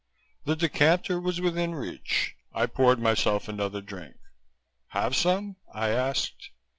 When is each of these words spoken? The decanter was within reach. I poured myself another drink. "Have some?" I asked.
The 0.45 0.55
decanter 0.55 1.19
was 1.19 1.41
within 1.41 1.75
reach. 1.75 2.35
I 2.53 2.65
poured 2.65 2.97
myself 2.97 3.47
another 3.47 3.81
drink. 3.81 4.15
"Have 4.87 5.15
some?" 5.15 5.57
I 5.75 5.89
asked. 5.89 6.49